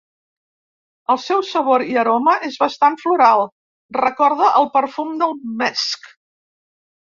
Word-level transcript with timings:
El 1.15 1.19
seu 1.25 1.43
sabor 1.49 1.85
i 1.89 1.99
aroma 2.05 2.33
és 2.49 2.57
bastant 2.63 2.97
floral, 3.03 3.45
recorda 4.01 4.51
el 4.63 4.69
perfum 4.81 5.15
del 5.23 5.39
mesc. 5.63 6.13